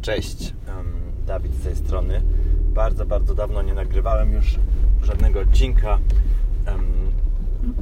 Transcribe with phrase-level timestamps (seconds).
[0.00, 0.54] Cześć,
[1.26, 2.22] Dawid z tej strony.
[2.74, 4.58] Bardzo, bardzo dawno nie nagrywałem już
[5.02, 5.98] żadnego odcinka,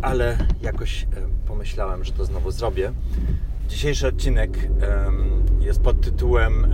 [0.02, 1.06] ale jakoś
[1.46, 2.92] pomyślałem, że to znowu zrobię.
[3.68, 4.68] Dzisiejszy odcinek
[5.60, 6.66] jest pod tytułem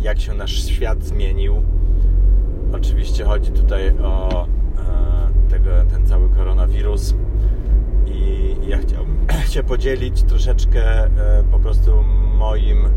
[0.00, 1.62] Jak się nasz świat zmienił.
[2.72, 7.14] Oczywiście chodzi tutaj o e, tego, ten cały koronawirus
[8.06, 11.08] i ja chciałbym się podzielić troszeczkę e,
[11.50, 12.02] po prostu
[12.38, 12.88] moim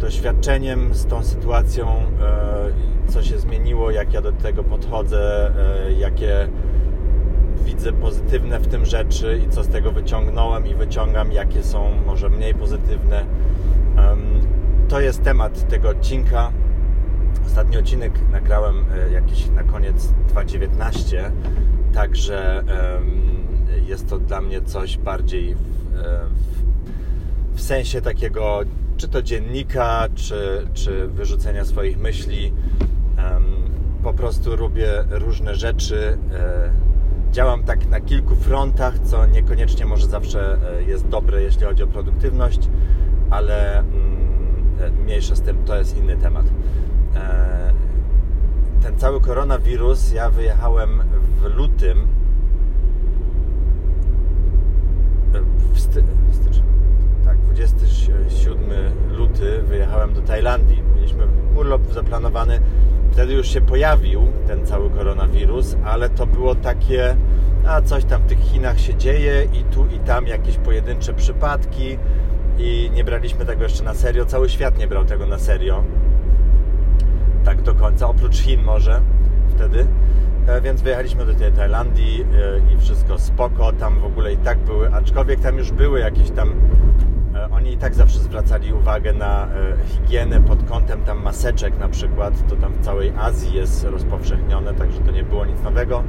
[0.00, 5.50] doświadczeniem z tą sytuacją, e, co się zmieniło, jak ja do tego podchodzę,
[5.88, 6.48] e, jakie
[7.64, 12.28] widzę pozytywne w tym rzeczy i co z tego wyciągnąłem i wyciągam, jakie są może
[12.28, 13.24] mniej pozytywne.
[14.88, 16.52] To jest temat tego odcinka.
[17.46, 21.32] Ostatni odcinek nagrałem e, jakiś na koniec 2019,
[21.94, 22.64] także
[23.86, 25.58] jest to dla mnie coś bardziej w,
[27.52, 28.60] w, w sensie takiego
[28.96, 32.52] czy to dziennika, czy, czy wyrzucenia swoich myśli.
[34.02, 36.18] Po prostu robię różne rzeczy.
[36.32, 36.70] E,
[37.32, 41.86] działam tak na kilku frontach, co niekoniecznie może zawsze e, jest dobre, jeśli chodzi o
[41.86, 42.68] produktywność,
[43.30, 43.90] ale mm,
[44.80, 46.46] e, mniejsza z tym, to jest inny temat.
[48.82, 51.02] Ten cały koronawirus, ja wyjechałem
[51.40, 52.06] w lutym
[55.72, 56.55] w, sty, w styczniu,
[59.66, 60.82] wyjechałem do Tajlandii.
[60.94, 62.60] Mieliśmy urlop zaplanowany.
[63.12, 67.16] Wtedy już się pojawił ten cały koronawirus, ale to było takie,
[67.66, 71.98] a coś tam w tych Chinach się dzieje i tu i tam jakieś pojedyncze przypadki
[72.58, 74.26] i nie braliśmy tego jeszcze na serio.
[74.26, 75.84] Cały świat nie brał tego na serio.
[77.44, 79.00] Tak do końca, oprócz Chin może
[79.48, 79.86] wtedy.
[80.46, 82.24] E, więc wyjechaliśmy do tej Tajlandii
[82.70, 83.72] e, i wszystko spoko.
[83.72, 86.54] Tam w ogóle i tak były, aczkolwiek tam już były jakieś tam
[87.50, 89.48] oni i tak zawsze zwracali uwagę na e,
[89.86, 92.48] higienę pod kątem tam maseczek na przykład.
[92.48, 96.02] To tam w całej Azji jest rozpowszechnione, także to nie było nic nowego.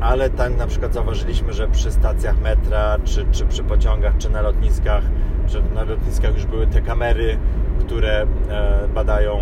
[0.00, 4.42] Ale tam na przykład zauważyliśmy, że przy stacjach metra, czy, czy przy pociągach, czy na
[4.42, 5.02] lotniskach,
[5.46, 7.38] że na lotniskach już były te kamery,
[7.80, 9.38] które e, badają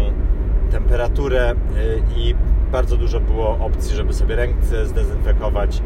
[0.70, 1.54] temperaturę
[2.16, 2.34] i
[2.72, 5.82] bardzo dużo było opcji, żeby sobie ręce zdezynfekować.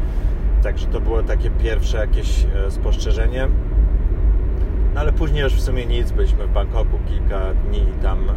[0.63, 3.47] Także to było takie pierwsze jakieś spostrzeżenie.
[4.99, 8.33] No ale później już w sumie nic, byliśmy w Bangkoku kilka dni tam e,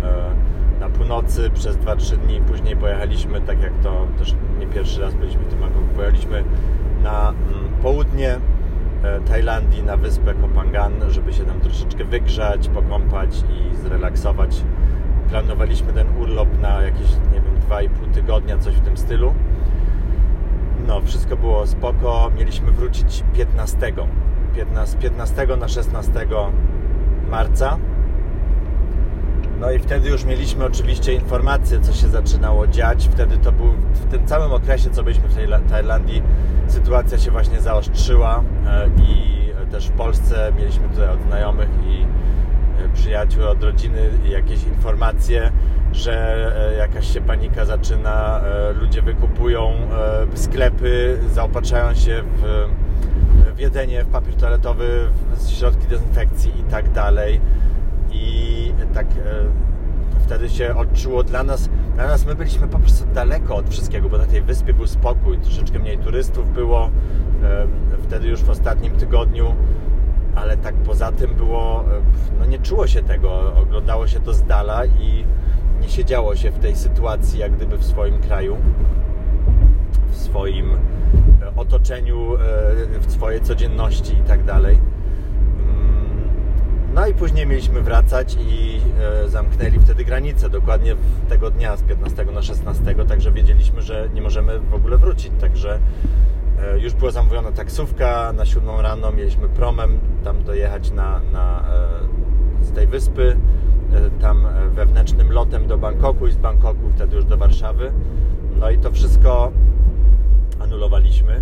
[0.81, 5.43] na północy przez 2-3 dni, później pojechaliśmy, tak jak to też nie pierwszy raz byliśmy
[5.43, 6.45] w tym Bangkoku, pojechaliśmy
[7.03, 8.37] na mm, południe
[9.03, 14.63] e, Tajlandii, na wyspę Kopangan, żeby się tam troszeczkę wygrzać, pokąpać i zrelaksować.
[15.31, 19.35] Planowaliśmy ten urlop na jakieś, nie wiem, 2,5 tygodnia, coś w tym stylu.
[20.87, 22.31] No, wszystko było spoko.
[22.39, 23.93] Mieliśmy wrócić 15
[24.57, 26.27] 15, 15 na 16
[27.31, 27.79] marca.
[29.61, 33.09] No i wtedy już mieliśmy oczywiście informacje, co się zaczynało dziać.
[33.13, 36.23] Wtedy to był w tym całym okresie, co byliśmy w Tajlandii,
[36.67, 42.03] sytuacja się właśnie zaostrzyła e, i też w Polsce mieliśmy tutaj od znajomych i
[42.85, 45.53] e, przyjaciół, od rodziny jakieś informacje,
[45.93, 48.41] że e, jakaś się panika zaczyna,
[48.81, 49.73] ludzie wykupują
[50.35, 52.69] sklepy, zaopatrzają się w
[53.55, 57.41] w jedzenie, w papier toaletowy, w środki dezynfekcji i tak dalej.
[58.13, 59.11] I tak e,
[60.25, 64.19] wtedy się odczuło dla nas, dla nas my byliśmy po prostu daleko od wszystkiego, bo
[64.19, 66.91] na tej wyspie był spokój, troszeczkę mniej turystów było
[67.43, 67.67] e,
[68.03, 69.55] wtedy już w ostatnim tygodniu,
[70.35, 74.43] ale tak poza tym było, e, no nie czuło się tego, oglądało się to z
[74.43, 75.25] dala i
[75.83, 78.57] nie siedziało się w tej sytuacji jak gdyby w swoim kraju,
[80.11, 80.77] w swoim
[81.57, 84.75] otoczeniu, e, w swojej codzienności i tak dalej.
[84.75, 86.29] Mm,
[86.95, 88.81] no i później mieliśmy wracać i
[89.25, 90.97] e, zamknęli wtedy granice, dokładnie
[91.29, 95.79] tego dnia z 15 na 16, także wiedzieliśmy, że nie możemy w ogóle wrócić, także
[96.63, 101.65] e, już była zamówiona taksówka, na 7 rano mieliśmy promem tam dojechać na, na,
[102.63, 103.37] z tej wyspy,
[104.21, 107.93] tam wewnętrznym lotem do Bangkoku i z Bangkoku wtedy już do Warszawy.
[108.61, 109.53] No i to wszystko
[110.61, 111.33] anulowaliśmy.
[111.33, 111.41] E,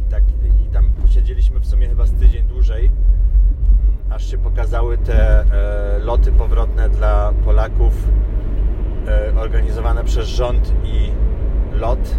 [0.00, 0.24] I, tak,
[0.66, 2.94] I tam posiedzieliśmy w sumie chyba z tydzień dłużej, mm,
[4.10, 8.08] aż się pokazały te e, loty powrotne dla Polaków
[9.36, 11.10] organizowane przez rząd i
[11.72, 12.16] LOT,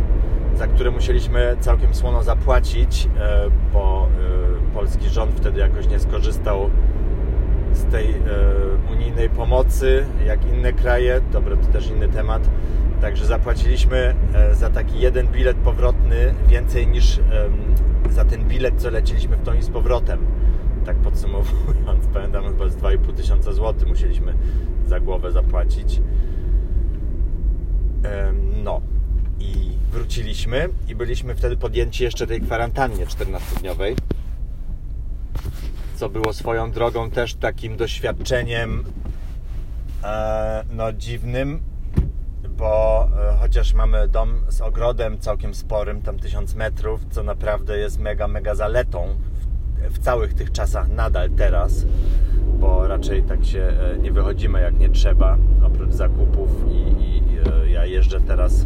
[0.55, 3.09] za które musieliśmy całkiem słono zapłacić,
[3.73, 4.07] bo
[4.73, 6.69] polski rząd wtedy jakoś nie skorzystał
[7.73, 8.15] z tej
[8.91, 11.21] unijnej pomocy, jak inne kraje.
[11.31, 12.49] Dobra, to też inny temat
[13.01, 17.19] Także zapłaciliśmy e, za taki jeden bilet powrotny więcej niż
[18.09, 20.19] za ten bilet, co leciliśmy w tą i z powrotem.
[20.85, 24.33] Tak podsumowując, pamiętam chyba z 2,5 tysiąca złotych musieliśmy
[24.87, 26.01] za głowę zapłacić.
[28.63, 28.81] No
[29.39, 29.53] i
[29.91, 33.95] wróciliśmy i byliśmy wtedy podjęci jeszcze tej kwarantannie 14-dniowej
[36.01, 38.83] co było swoją drogą też takim doświadczeniem
[40.03, 41.59] e, no dziwnym,
[42.49, 47.99] bo e, chociaż mamy dom z ogrodem całkiem sporym, tam 1000 metrów, co naprawdę jest
[47.99, 49.07] mega, mega zaletą
[49.89, 51.85] w, w całych tych czasach nadal teraz,
[52.59, 57.23] bo raczej tak się e, nie wychodzimy jak nie trzeba, oprócz zakupów i, i,
[57.69, 58.65] i ja jeżdżę teraz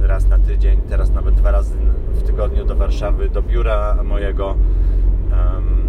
[0.00, 1.74] raz na tydzień, teraz nawet dwa razy
[2.12, 4.56] w tygodniu do Warszawy, do biura mojego.
[5.32, 5.80] Um,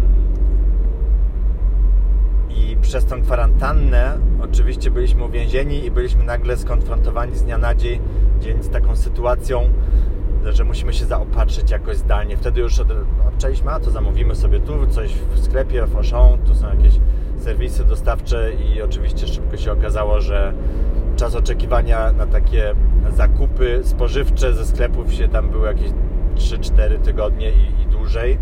[2.56, 8.00] i przez tę kwarantannę oczywiście byliśmy uwięzieni i byliśmy nagle skonfrontowani z dnia na dzień,
[8.40, 9.68] dzień z taką sytuacją,
[10.44, 12.36] że musimy się zaopatrzyć jakoś zdalnie.
[12.36, 12.82] Wtedy już
[13.28, 16.94] odczęliśmy, a to zamówimy sobie tu coś w sklepie, w Auchan, tu są jakieś
[17.38, 20.52] serwisy dostawcze i oczywiście szybko się okazało, że
[21.16, 22.74] czas oczekiwania na takie
[23.16, 25.90] zakupy spożywcze ze sklepów się tam były jakieś
[26.34, 28.38] 3-4 tygodnie i, i dłużej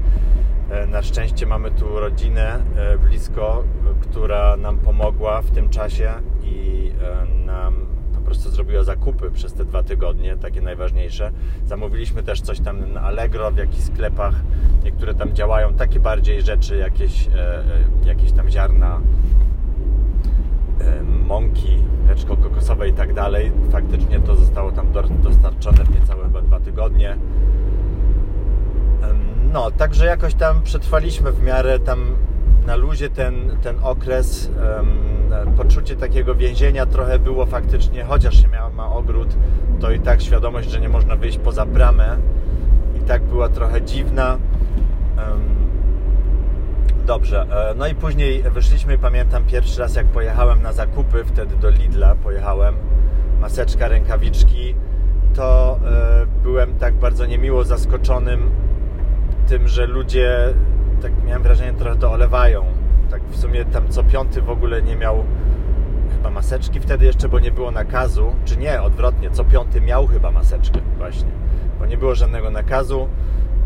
[0.70, 3.64] E, na szczęście mamy tu rodzinę e, blisko,
[4.00, 6.12] która nam pomogła w tym czasie
[6.42, 11.32] i e, nam po prostu zrobiła zakupy przez te dwa tygodnie, takie najważniejsze.
[11.66, 14.34] Zamówiliśmy też coś tam na Allegro, w jakichś sklepach,
[14.84, 17.28] niektóre tam działają, takie bardziej rzeczy, jakieś,
[18.04, 19.00] jakieś tam ziarna,
[21.26, 23.52] mąki, leczko kokosowe i tak dalej.
[23.70, 24.86] Faktycznie to zostało tam
[25.22, 27.16] dostarczone w niecałe chyba dwa tygodnie.
[29.52, 32.16] No, także jakoś tam przetrwaliśmy w miarę tam
[32.66, 34.50] na luzie ten, ten okres.
[34.76, 35.10] Um,
[35.56, 39.28] poczucie takiego więzienia trochę było faktycznie, chociaż się miała ma ogród,
[39.80, 42.16] to i tak świadomość, że nie można wyjść poza bramę
[42.98, 44.38] i tak była trochę dziwna.
[45.18, 45.40] Um,
[47.06, 51.70] dobrze, e, no i później wyszliśmy, pamiętam pierwszy raz jak pojechałem na zakupy, wtedy do
[51.70, 52.74] Lidla pojechałem,
[53.40, 54.74] maseczka, rękawiczki,
[55.34, 58.50] to e, byłem tak bardzo niemiło zaskoczonym
[59.48, 60.54] tym, że ludzie,
[61.02, 62.64] tak miałem wrażenie, trochę to olewają.
[63.10, 65.24] Tak w sumie tam co piąty w ogóle nie miał
[66.16, 70.30] chyba maseczki wtedy jeszcze, bo nie było nakazu, czy nie, odwrotnie, co piąty miał chyba
[70.30, 71.30] maseczkę właśnie,
[71.78, 73.08] bo nie było żadnego nakazu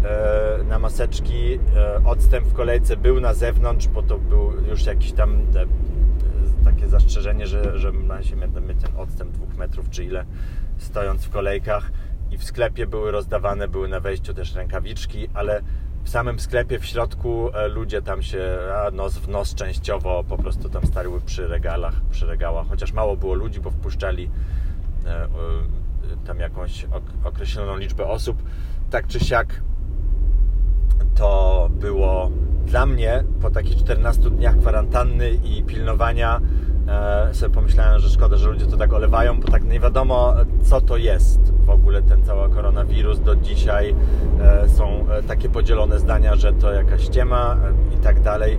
[0.04, 1.58] e, na maseczki.
[1.76, 6.88] E, odstęp w kolejce był na zewnątrz, bo to był już jakiś tam e, takie
[6.88, 8.37] zastrzeżenie, że, że ma się
[8.80, 10.25] ten odstęp dwóch metrów czy ile
[10.78, 11.90] stojąc w kolejkach
[12.30, 15.62] i w sklepie były rozdawane, były na wejściu też rękawiczki, ale
[16.04, 20.36] w samym sklepie, w środku e, ludzie tam się a, nos w nos częściowo po
[20.36, 24.30] prostu tam stariły przy regalach, przy regałach, chociaż mało było ludzi, bo wpuszczali
[25.06, 25.28] e,
[26.26, 26.86] tam jakąś
[27.24, 28.42] określoną liczbę osób.
[28.90, 29.62] Tak czy siak
[31.14, 32.31] to było
[32.67, 36.41] dla mnie po takich 14 dniach kwarantanny i pilnowania
[36.88, 40.81] e, sobie pomyślałem, że szkoda, że ludzie to tak olewają, bo tak nie wiadomo co
[40.81, 43.20] to jest w ogóle ten cały koronawirus.
[43.20, 43.94] Do dzisiaj
[44.41, 47.56] e, są e, takie podzielone zdania, że to jakaś ściema
[47.94, 48.58] i tak dalej.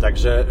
[0.00, 0.44] Także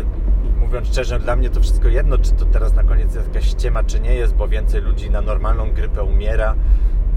[0.60, 3.84] mówiąc szczerze, dla mnie to wszystko jedno, czy to teraz na koniec jest jakaś ściema,
[3.84, 6.56] czy nie jest, bo więcej ludzi na normalną grypę umiera.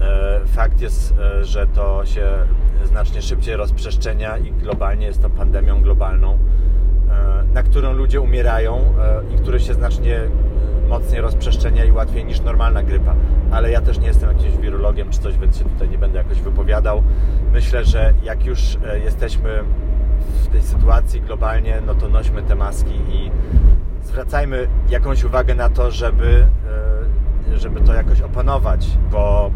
[0.01, 2.27] E, fakt jest, e, że to się
[2.85, 6.37] znacznie szybciej rozprzestrzenia i globalnie jest to pandemią globalną
[7.55, 10.29] na którą ludzie umierają e, i które się znacznie e,
[10.89, 13.15] mocniej rozprzestrzenia i łatwiej niż normalna grypa.
[13.51, 16.41] Ale ja też nie jestem jakimś wirologiem czy coś, więc się tutaj nie będę jakoś
[16.41, 17.03] wypowiadał.
[17.53, 19.63] Myślę, że jak już e, jesteśmy
[20.43, 23.31] w tej sytuacji globalnie, no to nośmy te maski i
[24.03, 26.45] zwracajmy jakąś uwagę na to, żeby,
[27.53, 29.51] żeby to jakoś opanować, bo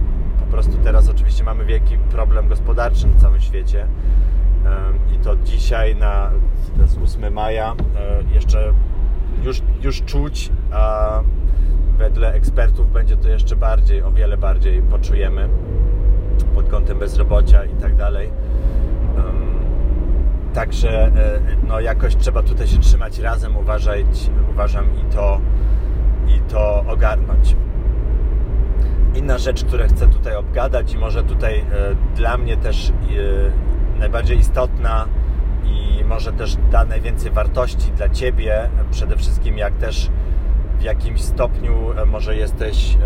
[0.52, 3.88] prostu teraz oczywiście mamy wielki problem gospodarczy na całym świecie
[5.16, 6.32] i to dzisiaj na
[6.76, 8.74] to jest 8 maja e, jeszcze
[9.44, 11.22] już, już czuć, a
[11.98, 15.50] wedle ekspertów będzie to jeszcze bardziej, o wiele bardziej poczujemy
[16.56, 18.32] pod kątem bezrobocia i tak dalej.
[20.54, 25.40] Także e, no, jakoś trzeba tutaj się trzymać razem, uważać, uważam i to,
[26.28, 27.56] i to ogarnąć.
[29.20, 31.66] Inna rzecz, którą chcę tutaj obgadać i może tutaj e,
[32.16, 32.92] dla mnie też
[33.98, 35.06] najbardziej istotna
[35.64, 40.10] i może też da najwięcej wartości dla Ciebie, przede wszystkim jak też
[40.80, 42.98] w jakimś stopniu e, może jesteś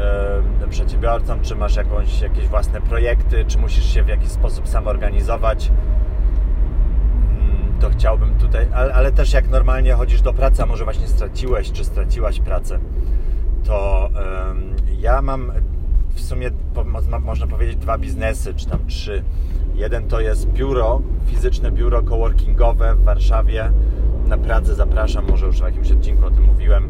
[0.64, 5.72] e, przedsiębiorcą, czy masz jakąś, jakieś własne projekty, czy musisz się w jakiś sposób samorganizować,
[7.30, 11.08] mm, to chciałbym tutaj, ale, ale, też jak normalnie chodzisz do pracy, a może właśnie
[11.08, 12.80] straciłeś, czy straciłaś pracę,
[13.64, 14.10] to
[15.00, 15.52] ja mam
[16.14, 16.52] w sumie,
[17.22, 19.24] można powiedzieć, dwa biznesy, czy tam trzy.
[19.76, 23.72] Jeden to jest biuro, fizyczne biuro coworkingowe w Warszawie
[24.28, 26.90] na Pradze zapraszam, może już w jakimś odcinku o tym mówiłem.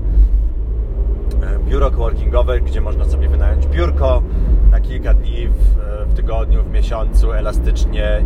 [1.43, 4.23] E, biuro coworkingowe, gdzie można sobie wynająć biurko
[4.71, 5.75] na kilka dni w,
[6.07, 8.23] w tygodniu, w miesiącu, elastycznie,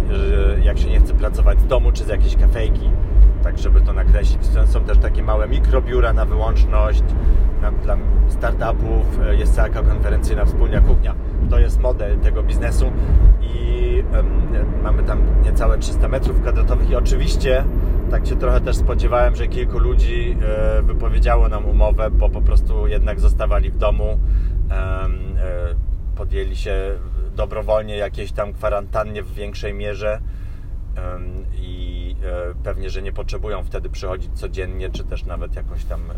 [0.63, 2.89] jak się nie chce pracować z domu czy z jakiejś kafejki
[3.43, 4.41] tak żeby to nakreślić.
[4.65, 7.03] Są też takie małe mikrobiura na wyłączność,
[7.61, 7.97] na, dla
[8.29, 11.15] startupów, e, jest cała konferencyjna wspólna kuchnia.
[11.49, 12.91] To jest model tego biznesu
[13.41, 14.25] i um,
[14.83, 17.63] mamy tam niecałe 300 metrów kwadratowych i oczywiście
[18.11, 22.87] tak się trochę też spodziewałem, że kilku ludzi e, wypowiedziało nam umowę, bo po prostu
[22.87, 24.19] jednak zostawali w domu,
[24.71, 25.07] e,
[26.15, 26.91] podjęli się
[27.35, 30.19] dobrowolnie jakiejś tam kwarantannie w większej mierze
[31.61, 31.86] i e,
[32.63, 36.13] pewnie, że nie potrzebują wtedy przychodzić codziennie, czy też nawet jakoś tam e,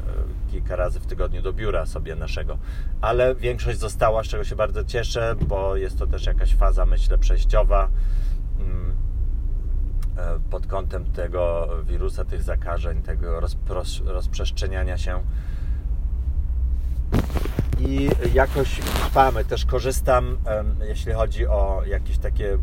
[0.52, 2.58] kilka razy w tygodniu do biura sobie naszego.
[3.02, 7.18] Ale większość została, z czego się bardzo cieszę, bo jest to też jakaś faza, myślę,
[7.18, 7.90] przejściowa
[8.60, 8.94] mm,
[10.18, 13.40] e, pod kątem tego wirusa, tych zakażeń, tego
[14.06, 15.24] rozprzestrzeniania się.
[17.80, 19.46] I jakoś trwamy.
[19.46, 20.38] Też korzystam,
[20.88, 22.58] jeśli chodzi o jakieś takie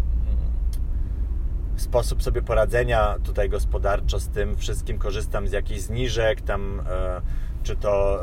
[1.83, 4.99] sposób sobie poradzenia tutaj gospodarczo z tym wszystkim.
[4.99, 7.21] Korzystam z jakichś zniżek, tam e,
[7.63, 8.23] czy to,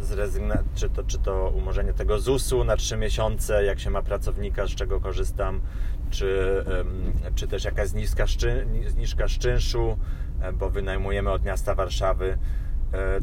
[0.00, 4.02] e, zrezygna- czy, to, czy to umorzenie tego ZUS-u na 3 miesiące, jak się ma
[4.02, 5.60] pracownika, z czego korzystam,
[6.10, 6.64] czy,
[7.34, 9.98] czy też jakaś zniżka, szczy, zniżka czynszu,
[10.40, 12.38] e, bo wynajmujemy od miasta Warszawy.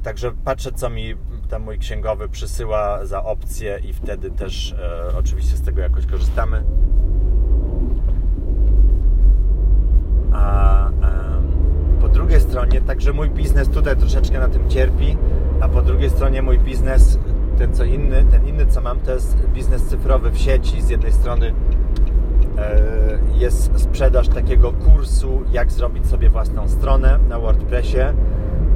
[0.03, 1.15] Także patrzę, co mi
[1.49, 4.75] tam mój księgowy przysyła za opcje i wtedy też
[5.19, 6.63] oczywiście z tego jakoś korzystamy.
[10.39, 10.89] A
[12.01, 15.17] po drugiej stronie, także mój biznes tutaj troszeczkę na tym cierpi,
[15.61, 17.19] a po drugiej stronie mój biznes,
[17.57, 20.81] ten co inny, ten inny co mam, to jest biznes cyfrowy w sieci.
[20.81, 21.53] Z jednej strony
[22.57, 22.79] e,
[23.37, 28.01] jest sprzedaż takiego kursu, jak zrobić sobie własną stronę na WordPressie,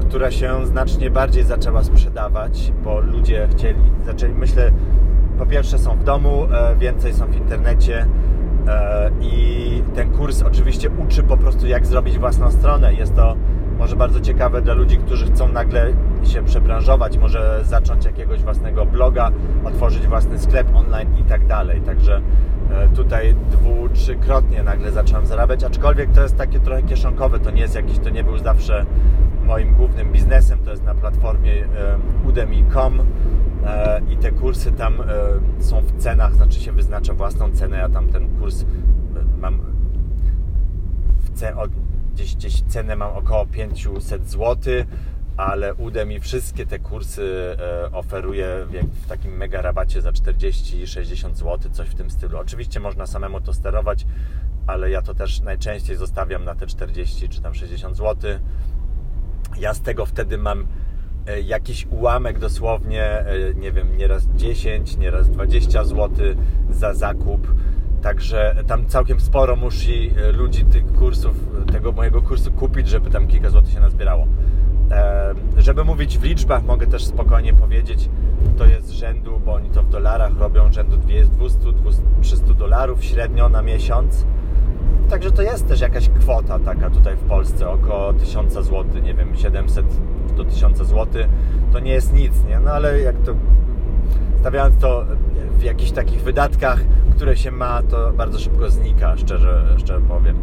[0.01, 4.71] która się znacznie bardziej zaczęła sprzedawać, bo ludzie chcieli, zaczęli, myślę,
[5.37, 8.05] po pierwsze są w domu, e, więcej są w internecie,
[9.21, 12.93] I ten kurs oczywiście uczy po prostu, jak zrobić własną stronę.
[12.93, 13.35] Jest to
[13.79, 15.93] może bardzo ciekawe dla ludzi, którzy chcą nagle
[16.23, 19.31] się przebranżować, może zacząć jakiegoś własnego bloga,
[19.63, 21.81] otworzyć własny sklep online i tak dalej.
[21.81, 22.21] Także
[22.71, 27.61] e, tutaj dwu, trzykrotnie nagle zacząłem zarabiać, aczkolwiek to jest takie trochę kieszonkowe, to nie
[27.61, 28.85] jest jakiś, to nie był zawsze
[29.45, 31.67] moim głównym biznesem, to jest na platformie e,
[32.27, 33.03] udemy.com E,
[34.09, 35.05] i te kursy tam e,
[35.63, 38.65] są w cenach, znaczy się wyznacza własną cenę, ja tam ten kurs e,
[39.39, 39.61] mam
[41.17, 41.55] w cen,
[42.13, 44.73] gdzieś, gdzieś cenę mam około 500 zł,
[45.37, 47.57] ale Udemy wszystkie te kursy
[47.91, 48.65] oferuje
[49.03, 52.37] w takim mega rabacie za 40-60 zł, coś w tym stylu.
[52.37, 54.05] Oczywiście można samemu to sterować,
[54.67, 58.31] ale ja to też najczęściej zostawiam na te 40 czy tam 60 zł.
[59.59, 60.67] Ja z tego wtedy mam E,
[61.45, 66.09] jakiś ułamek dosłownie, e, nie wiem, nieraz 10, nieraz 20 zł
[66.69, 67.47] za zakup.
[68.01, 71.35] Także tam całkiem sporo musi e, ludzi tych kursów,
[71.71, 74.27] tego mojego kursu kupić, żeby tam kilka złotych się nazbierało.
[75.57, 78.09] Żeby mówić w liczbach, mogę też spokojnie powiedzieć,
[78.57, 84.25] to jest rzędu, bo oni to w dolarach robią, rzędu 200-300 dolarów średnio na miesiąc.
[85.09, 89.35] Także to jest też jakaś kwota taka tutaj w Polsce, około 1000 zł, nie wiem,
[89.35, 89.85] 700
[90.31, 91.07] do 1000 zł,
[91.73, 92.59] to nie jest nic, nie?
[92.59, 93.35] No ale jak to
[94.39, 95.05] stawiając to
[95.59, 96.79] w jakichś takich wydatkach,
[97.15, 100.37] które się ma, to bardzo szybko znika, szczerze, szczerze powiem.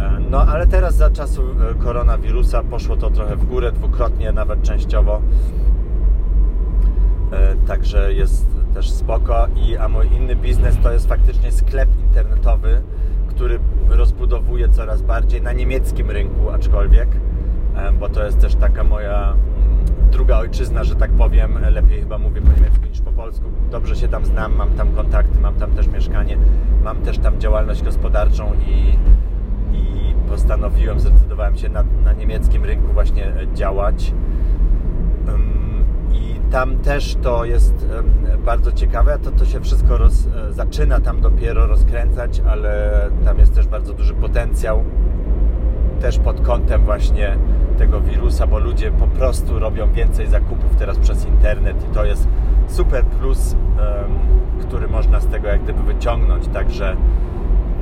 [0.00, 4.62] E, no ale teraz za czasu e, koronawirusa poszło to trochę w górę, dwukrotnie, nawet
[4.62, 5.22] częściowo.
[7.32, 9.46] E, także jest też spoko.
[9.56, 12.82] I, a mój inny biznes to jest faktycznie sklep internetowy,
[13.28, 13.58] który
[13.88, 17.08] rozbudowuje coraz bardziej na niemieckim rynku, aczkolwiek
[18.00, 22.42] bo to jest też taka moja mm, druga ojczyzna, że tak powiem, lepiej chyba mówię
[22.42, 23.44] po niemiecku niż po polsku.
[23.70, 26.38] Dobrze się tam znam, mam tam kontakty, mam tam też mieszkanie,
[26.84, 28.98] mam też tam działalność gospodarczą i,
[29.76, 34.14] i postanowiłem, zdecydowałem się na, na niemieckim rynku właśnie działać.
[36.12, 37.86] I tam też to jest
[38.44, 42.92] bardzo ciekawe, to, to się wszystko roz, e, zaczyna tam dopiero rozkręcać, ale
[43.24, 44.84] tam jest też bardzo duży potencjał
[46.00, 47.36] też pod kątem właśnie
[47.74, 52.28] tego wirusa, bo ludzie po prostu robią więcej zakupów teraz przez internet i to jest
[52.68, 53.56] super plus,
[54.60, 56.48] który można z tego jak gdyby wyciągnąć.
[56.48, 56.96] Także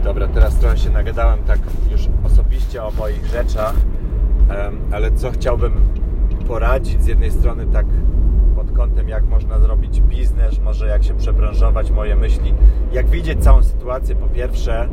[0.04, 1.58] dobra, teraz trochę się nagadałem tak
[1.90, 3.75] już osobiście o moich rzeczach,
[4.92, 5.72] ale co chciałbym
[6.49, 7.87] poradzić z jednej strony tak
[8.56, 12.54] pod kątem jak można zrobić biznes, może jak się przebranżować, moje myśli,
[12.92, 14.16] jak widzieć całą sytuację.
[14.16, 14.88] Po pierwsze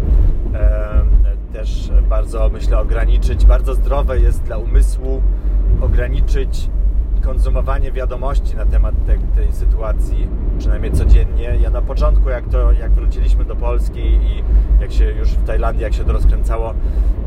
[1.54, 3.46] też bardzo, myślę, ograniczyć.
[3.46, 5.22] Bardzo zdrowe jest dla umysłu
[5.82, 6.70] ograniczyć
[7.22, 10.28] konsumowanie wiadomości na temat tej, tej sytuacji,
[10.60, 11.58] przynajmniej codziennie.
[11.62, 14.44] Ja na początku, jak, to, jak wróciliśmy do Polski i
[14.82, 16.74] jak się już w Tajlandii, jak się to rozkręcało,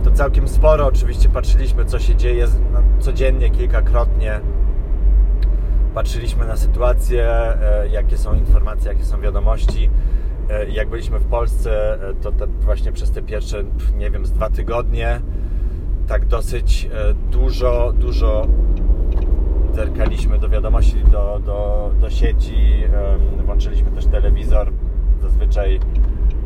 [0.04, 4.40] to całkiem sporo oczywiście patrzyliśmy, co się dzieje no, codziennie, kilkakrotnie.
[5.94, 9.90] Patrzyliśmy na sytuację, e, jakie są informacje, jakie są wiadomości.
[10.50, 13.64] E, jak byliśmy w Polsce, e, to te, właśnie przez te pierwsze,
[13.96, 15.20] nie wiem, z dwa tygodnie
[16.08, 16.88] tak dosyć
[17.30, 18.46] dużo, dużo
[19.72, 22.84] zerkaliśmy do wiadomości, do, do, do sieci,
[23.44, 24.72] włączyliśmy też telewizor.
[25.20, 25.80] Zazwyczaj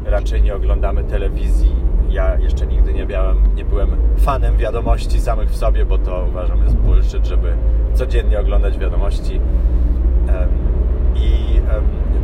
[0.05, 1.73] raczej nie oglądamy telewizji.
[2.09, 6.63] Ja jeszcze nigdy nie, miałem, nie byłem fanem wiadomości samych w sobie, bo to uważam
[6.63, 7.57] jest bullshit, żeby
[7.95, 9.41] codziennie oglądać wiadomości.
[11.15, 11.61] I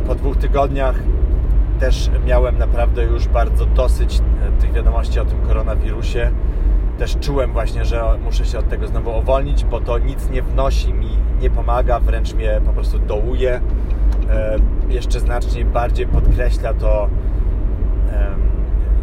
[0.07, 0.95] po dwóch tygodniach
[1.83, 6.31] też miałem naprawdę już bardzo dosyć e, tych wiadomości o tym koronawirusie
[6.97, 10.93] też czułem właśnie, że muszę się od tego znowu uwolnić, bo to nic nie wnosi
[10.93, 11.09] mi,
[11.41, 13.61] nie pomaga, wręcz mnie po prostu dołuje.
[14.29, 14.57] E,
[14.89, 17.09] jeszcze znacznie bardziej podkreśla to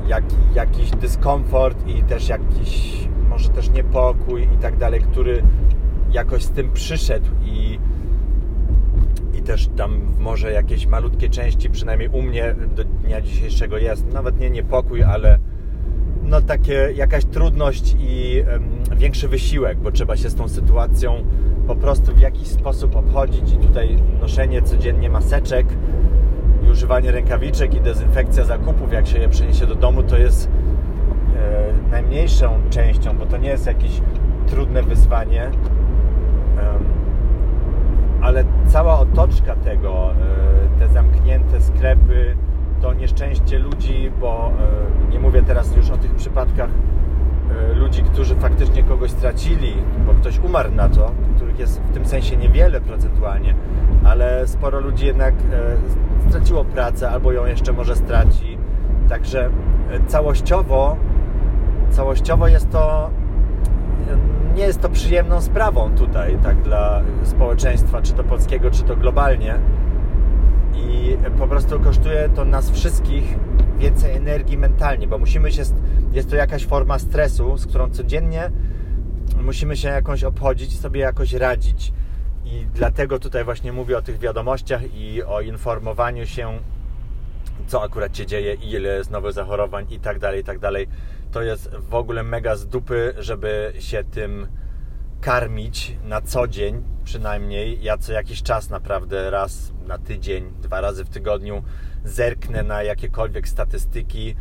[0.06, 5.42] jak, jakiś dyskomfort i też jakiś może też niepokój i tak dalej, który
[6.12, 8.00] jakoś z tym przyszedł i, i
[9.50, 14.50] też tam może jakieś malutkie części, przynajmniej u mnie do dnia dzisiejszego jest, nawet nie
[14.50, 15.38] niepokój, ale
[16.23, 21.25] no takie jakaś trudność i um, większy wysiłek, bo trzeba się z tą sytuacją
[21.66, 23.52] po prostu w jakiś sposób obchodzić.
[23.52, 25.66] I tutaj noszenie codziennie maseczek
[26.66, 30.49] i używanie rękawiczek i dezynfekcja zakupów, jak się je przyniesie do domu, to jest
[31.37, 34.00] e, najmniejszą częścią, bo to nie jest jakieś
[34.47, 35.50] trudne wyzwanie,
[38.23, 42.37] ale cała otoczka tego, e, te zamknięte sklepy,
[42.83, 44.53] to nieszczęście ludzi, bo
[45.09, 49.73] e, nie mówię teraz już o tych przypadkach e, ludzi, którzy faktycznie kogoś stracili,
[50.07, 53.54] bo ktoś umarł na to, których jest w tym sensie niewiele procentualnie,
[54.04, 55.35] ale sporo ludzi jednak
[56.28, 58.59] straciło pracę albo ją jeszcze może straci.
[59.09, 59.50] Także
[60.06, 60.97] całościowo
[61.91, 63.11] całościowo jest to
[64.60, 69.58] nie jest to przyjemną sprawą tutaj, tak dla społeczeństwa, czy to polskiego, czy to globalnie
[70.75, 73.25] i po prostu kosztuje to nas wszystkich
[73.78, 75.62] więcej energii mentalnie, bo musimy się,
[76.12, 78.50] jest to jakaś forma stresu, z którą codziennie
[79.42, 81.92] musimy się jakąś obchodzić, sobie jakoś radzić.
[82.44, 86.58] I dlatego tutaj właśnie mówię o tych wiadomościach i o informowaniu się,
[87.66, 90.86] co akurat się dzieje, ile jest nowych zachorowań i tak dalej, i tak dalej.
[91.32, 94.47] To jest w ogóle mega z dupy, żeby się tym
[95.21, 97.82] karmić na co dzień przynajmniej.
[97.82, 101.62] Ja co jakiś czas naprawdę raz na tydzień, dwa razy w tygodniu
[102.04, 104.36] zerknę na jakiekolwiek statystyki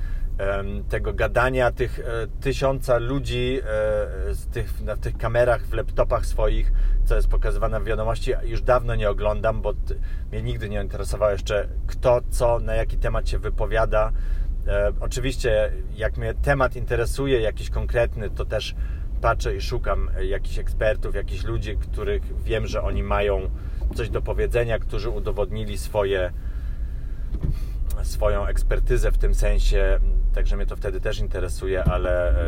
[0.89, 2.03] tego gadania tych e,
[2.41, 6.71] tysiąca ludzi e, tych, na tych kamerach w laptopach swoich,
[7.05, 9.73] co jest pokazywane w wiadomości, już dawno nie oglądam, bo
[10.31, 14.11] mnie nigdy nie interesowało jeszcze kto, co, na jaki temat się wypowiada.
[14.67, 18.75] E, oczywiście, jak mnie temat interesuje, jakiś konkretny, to też
[19.21, 23.49] patrzę i szukam jakichś ekspertów, jakichś ludzi, których wiem, że oni mają
[23.95, 26.31] coś do powiedzenia, którzy udowodnili swoje,
[28.03, 29.99] swoją ekspertyzę w tym sensie,
[30.33, 32.45] także mnie to wtedy też interesuje, ale e,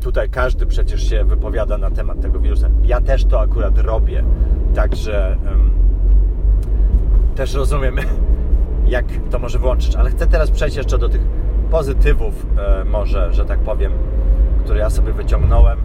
[0.00, 2.70] tutaj każdy przecież się wypowiada na temat tego wirusa.
[2.84, 4.24] Ja też to akurat robię,
[4.74, 5.36] także
[7.36, 7.96] też rozumiem,
[8.88, 11.20] jak to może włączyć, ale chcę teraz przejść jeszcze do tych
[11.70, 13.92] pozytywów, e, może, że tak powiem,
[14.64, 15.78] które ja sobie wyciągnąłem.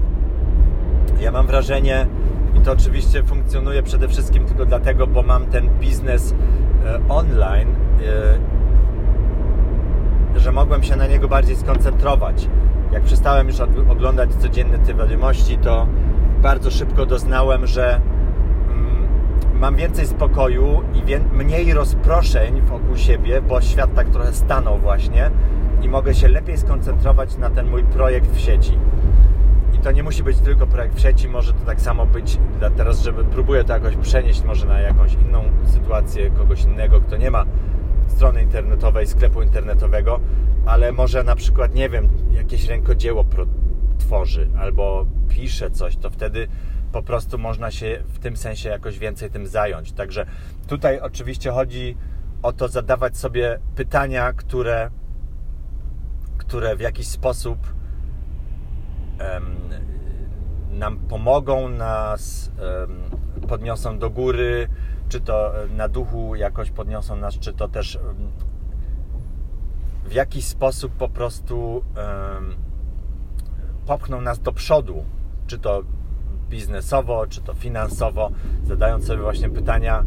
[1.19, 2.07] Ja mam wrażenie,
[2.55, 6.35] i to oczywiście funkcjonuje przede wszystkim tylko dlatego, bo mam ten biznes
[6.85, 7.75] e, online,
[10.35, 12.47] e, że mogłem się na niego bardziej skoncentrować.
[12.91, 15.87] Jak przestałem już oglądać codzienne te wiadomości, to
[16.41, 18.01] bardzo szybko doznałem, że
[19.63, 25.31] mam więcej spokoju i mniej rozproszeń wokół siebie, bo świat tak trochę stanął właśnie
[25.81, 28.77] i mogę się lepiej skoncentrować na ten mój projekt w sieci.
[29.73, 32.39] I to nie musi być tylko projekt w sieci, może to tak samo być
[32.77, 37.31] teraz, żeby próbuję to jakoś przenieść może na jakąś inną sytuację kogoś innego, kto nie
[37.31, 37.45] ma
[38.07, 40.19] strony internetowej, sklepu internetowego,
[40.65, 43.25] ale może na przykład, nie wiem, jakieś rękodzieło
[43.97, 46.47] tworzy albo pisze coś, to wtedy
[46.93, 49.91] po prostu można się w tym sensie jakoś więcej tym zająć.
[49.91, 50.25] Także
[50.67, 51.97] tutaj oczywiście chodzi
[52.43, 54.89] o to zadawać sobie pytania, które
[56.37, 57.73] które w jakiś sposób
[59.19, 59.55] um,
[60.71, 64.67] nam pomogą, nas um, podniosą do góry,
[65.09, 68.31] czy to na duchu jakoś podniosą nas, czy to też um,
[70.05, 71.83] w jakiś sposób po prostu
[73.85, 75.05] popchną nas do przodu,
[75.47, 75.81] czy to
[76.53, 78.31] biznesowo, czy to finansowo,
[78.63, 80.03] zadając sobie właśnie pytania,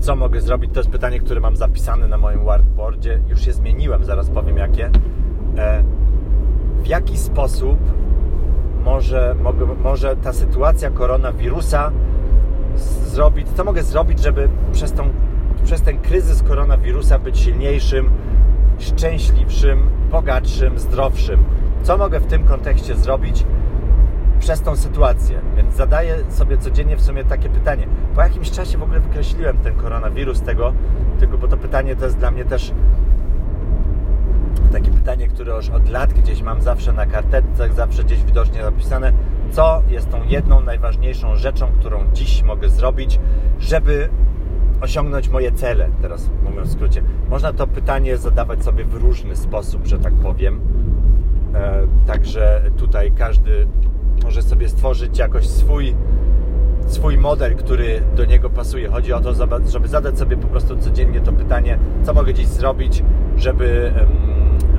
[0.00, 0.70] co mogę zrobić.
[0.72, 3.20] To jest pytanie, które mam zapisane na moim whiteboardzie.
[3.28, 4.90] Już je zmieniłem, zaraz powiem jakie.
[5.58, 5.82] E,
[6.82, 7.78] w jaki sposób
[8.84, 11.92] może, mogę, może ta sytuacja koronawirusa
[13.06, 15.10] zrobić, co mogę zrobić, żeby przez, tą,
[15.64, 18.10] przez ten kryzys koronawirusa być silniejszym,
[18.78, 21.44] szczęśliwszym, bogatszym, zdrowszym.
[21.82, 23.46] Co mogę w tym kontekście zrobić
[24.38, 25.40] przez tą sytuację?
[25.56, 27.86] Więc zadaję sobie codziennie w sumie takie pytanie.
[28.14, 30.72] Po jakimś czasie w ogóle wykreśliłem ten koronawirus tego,
[31.20, 32.72] tego bo to pytanie to jest dla mnie też
[34.72, 39.12] takie pytanie, które już od lat gdzieś mam zawsze na karteczce, zawsze gdzieś widocznie zapisane.
[39.50, 43.20] Co jest tą jedną najważniejszą rzeczą, którą dziś mogę zrobić,
[43.58, 44.08] żeby
[44.80, 45.88] osiągnąć moje cele?
[46.02, 47.02] Teraz mówiąc w skrócie.
[47.30, 50.60] Można to pytanie zadawać sobie w różny sposób, że tak powiem.
[51.54, 53.66] E, także tutaj każdy
[54.24, 55.94] może sobie stworzyć jakoś swój
[56.86, 58.88] swój model, który do niego pasuje.
[58.88, 59.32] Chodzi o to,
[59.66, 63.02] żeby zadać sobie po prostu codziennie to pytanie, co mogę dziś zrobić,
[63.36, 63.92] żeby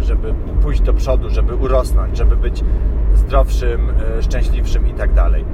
[0.01, 2.63] żeby pójść do przodu, żeby urosnąć, żeby być
[3.15, 5.45] zdrowszym, e, szczęśliwszym i tak dalej.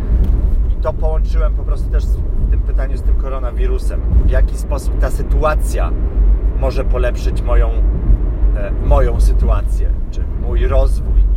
[0.72, 4.02] I to połączyłem po prostu też w tym pytaniu z tym koronawirusem.
[4.26, 5.92] W jaki sposób ta sytuacja
[6.60, 7.70] może polepszyć moją,
[8.58, 11.33] e, moją sytuację, czy mój rozwój.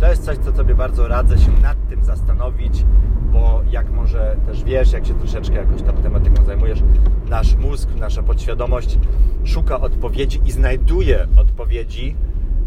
[0.00, 2.84] To jest coś, co Tobie bardzo radzę się nad tym zastanowić,
[3.32, 6.82] bo jak może też wiesz, jak się troszeczkę jakoś tam tematyką zajmujesz,
[7.28, 8.98] nasz mózg, nasza podświadomość
[9.44, 12.16] szuka odpowiedzi i znajduje odpowiedzi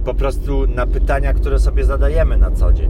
[0.05, 2.89] po prostu na pytania, które sobie zadajemy na co dzień.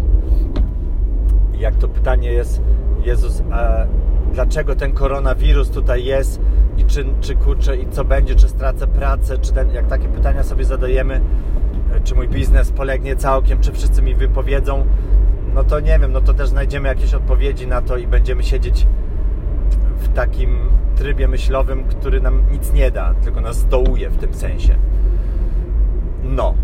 [1.59, 2.61] Jak to pytanie jest,
[3.05, 3.85] Jezus, a
[4.33, 6.41] dlaczego ten koronawirus tutaj jest
[6.77, 10.43] i czy, czy kurczę, i co będzie, czy stracę pracę, czy ten, jak takie pytania
[10.43, 11.21] sobie zadajemy,
[12.03, 14.85] czy mój biznes polegnie całkiem, czy wszyscy mi wypowiedzą,
[15.53, 18.87] no to nie wiem, no to też znajdziemy jakieś odpowiedzi na to i będziemy siedzieć
[19.97, 20.59] w takim
[20.95, 24.75] trybie myślowym, który nam nic nie da, tylko nas dołuje w tym sensie.
[26.23, 26.55] No,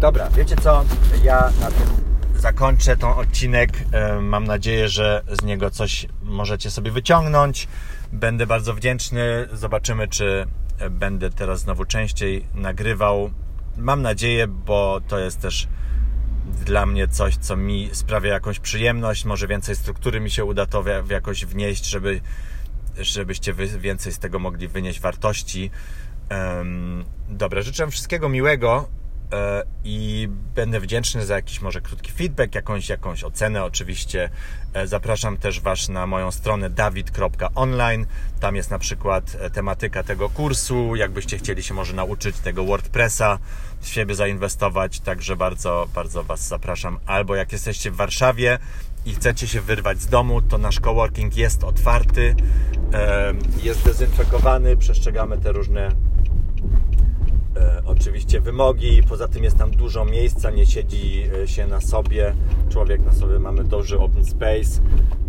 [0.00, 0.84] dobra, wiecie co?
[1.24, 3.70] Ja na tym zakończę ten odcinek.
[3.92, 7.68] E, mam nadzieję, że z niego coś możecie sobie wyciągnąć.
[8.12, 9.48] Będę bardzo wdzięczny.
[9.52, 10.46] Zobaczymy, czy
[10.90, 13.30] będę teraz znowu częściej nagrywał.
[13.78, 15.68] Mam nadzieję, bo to jest też
[16.66, 19.24] dla mnie coś, co mi sprawia jakąś przyjemność.
[19.24, 22.20] Może więcej struktury mi się uda to w jakoś wnieść, żeby,
[22.96, 25.70] żebyście wy więcej z tego mogli wynieść wartości.
[26.30, 28.88] Um, dobra, życzę wszystkiego miłego
[29.84, 34.30] i będę wdzięczny za jakiś może krótki feedback, jakąś, jakąś ocenę oczywiście.
[34.74, 38.06] E, zapraszam też Was na moją stronę dawid.online.
[38.40, 43.38] Tam jest na przykład e, tematyka tego kursu, jakbyście chcieli się może nauczyć tego WordPressa,
[43.80, 46.98] w siebie zainwestować, także bardzo, bardzo Was zapraszam.
[47.06, 48.58] Albo jak jesteście w Warszawie
[49.06, 52.34] i chcecie się wyrwać z domu, to nasz coworking jest otwarty,
[53.62, 56.97] jest dezynfekowany, przestrzegamy te różne E,
[57.84, 62.34] oczywiście wymogi, poza tym jest tam dużo miejsca, nie siedzi e, się na sobie,
[62.68, 64.80] człowiek na sobie, mamy duży open space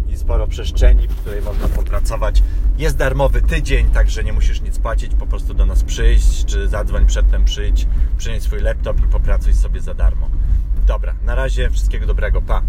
[0.10, 2.44] i sporo przestrzeni, w której można popracować.
[2.78, 7.06] Jest darmowy tydzień, także nie musisz nic płacić, po prostu do nas przyjść, czy zadzwoń
[7.06, 7.88] przedtem, przyjdź,
[8.18, 10.30] przynieś swój laptop i popracuj sobie za darmo.
[10.88, 12.62] Dobra, na razie wszystkiego dobrego, pa!